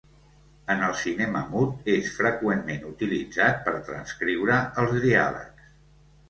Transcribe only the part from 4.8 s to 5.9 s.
els diàlegs.